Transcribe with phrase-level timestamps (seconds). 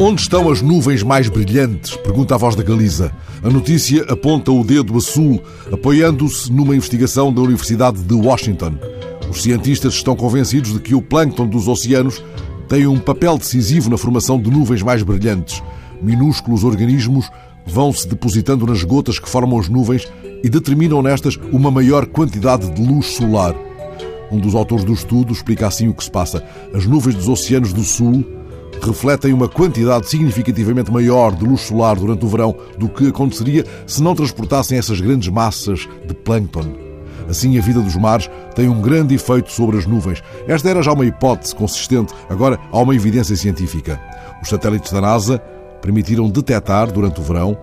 [0.00, 1.96] Onde estão as nuvens mais brilhantes?
[1.96, 3.10] Pergunta a voz da Galiza.
[3.42, 8.74] A notícia aponta o dedo a sul, apoiando-se numa investigação da Universidade de Washington.
[9.28, 12.22] Os cientistas estão convencidos de que o plâncton dos oceanos
[12.68, 15.60] tem um papel decisivo na formação de nuvens mais brilhantes.
[16.00, 17.28] Minúsculos organismos
[17.66, 20.06] vão se depositando nas gotas que formam as nuvens
[20.44, 23.52] e determinam nestas uma maior quantidade de luz solar.
[24.30, 26.44] Um dos autores do estudo explica assim o que se passa.
[26.72, 28.37] As nuvens dos oceanos do Sul
[28.86, 34.02] refletem uma quantidade significativamente maior de luz solar durante o verão do que aconteceria se
[34.02, 36.88] não transportassem essas grandes massas de plâncton.
[37.28, 40.22] Assim, a vida dos mares tem um grande efeito sobre as nuvens.
[40.46, 44.00] Esta era já uma hipótese consistente, agora há uma evidência científica.
[44.42, 45.38] Os satélites da NASA
[45.82, 47.56] permitiram detectar, durante o verão,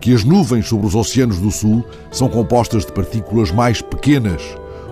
[0.00, 4.42] que as nuvens sobre os oceanos do Sul são compostas de partículas mais pequenas.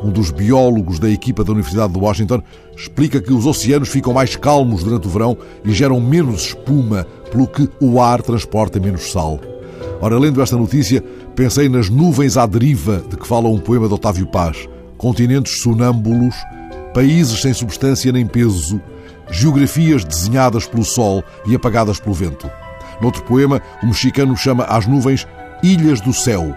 [0.03, 2.43] Um dos biólogos da equipa da Universidade de Washington
[2.77, 7.47] explica que os oceanos ficam mais calmos durante o verão e geram menos espuma, pelo
[7.47, 9.41] que o ar transporta menos sal.
[10.01, 11.03] Ora, lendo esta notícia,
[11.35, 14.69] pensei nas nuvens à deriva de que fala um poema de Otávio Paz.
[14.97, 16.35] Continentes sonâmbulos,
[16.95, 18.81] países sem substância nem peso,
[19.31, 22.49] geografias desenhadas pelo sol e apagadas pelo vento.
[23.01, 25.27] Noutro poema, o mexicano chama às nuvens
[25.63, 26.55] ilhas do céu.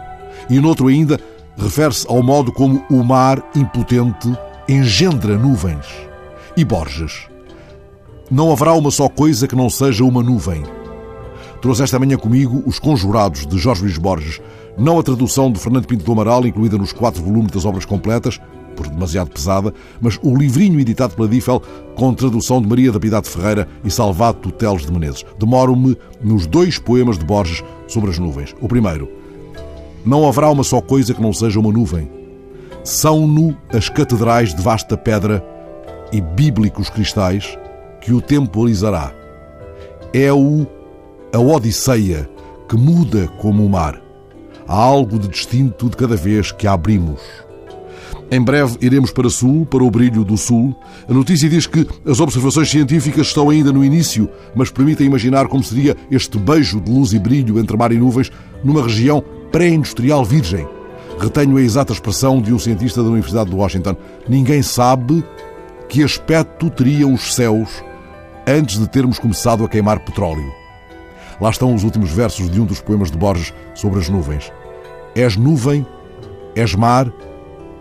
[0.49, 1.19] E noutro ainda,
[1.57, 4.31] refere-se ao modo como o mar impotente
[4.67, 5.85] engendra nuvens.
[6.55, 7.27] E Borges?
[8.29, 10.63] Não haverá uma só coisa que não seja uma nuvem.
[11.61, 14.41] Trouxe esta manhã comigo Os Conjurados, de Jorge Luís Borges,
[14.77, 18.39] não a tradução de Fernando Pinto do Amaral, incluída nos quatro volumes das obras completas,
[18.75, 21.61] por demasiado pesada, mas o livrinho editado pela Diffel
[21.95, 25.25] com tradução de Maria da Piedade Ferreira e Salvado Tuteles de Menezes.
[25.37, 28.55] Demoro-me nos dois poemas de Borges sobre as nuvens.
[28.61, 29.09] O primeiro,
[30.05, 32.09] não haverá uma só coisa que não seja uma nuvem.
[32.83, 35.45] São-no as catedrais de vasta pedra
[36.11, 37.57] e bíblicos cristais
[38.01, 39.13] que o tempo alisará.
[40.13, 40.65] É-o
[41.33, 42.29] a Odisseia
[42.67, 44.01] que muda como o mar.
[44.67, 47.21] Há algo de distinto de cada vez que a abrimos.
[48.31, 50.73] Em breve iremos para Sul, para o brilho do Sul.
[51.07, 55.61] A notícia diz que as observações científicas estão ainda no início, mas permitem imaginar como
[55.61, 58.31] seria este beijo de luz e brilho entre mar e nuvens
[58.63, 60.67] numa região pré-industrial virgem.
[61.19, 63.95] Retenho a exata expressão de um cientista da Universidade de Washington.
[64.27, 65.23] Ninguém sabe
[65.87, 67.83] que aspecto teriam os céus
[68.47, 70.51] antes de termos começado a queimar petróleo.
[71.39, 74.51] Lá estão os últimos versos de um dos poemas de Borges sobre as nuvens.
[75.15, 75.85] És nuvem,
[76.55, 77.11] és mar,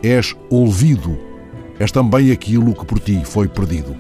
[0.03, 1.17] és olvido,
[1.79, 3.97] és também aquilo que por ti foi perdido.